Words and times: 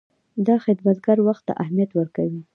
دا 0.47 0.55
خدمتګر 0.65 1.17
وخت 1.27 1.43
ته 1.47 1.53
اهمیت 1.63 1.91
ورکوي. 1.95 2.41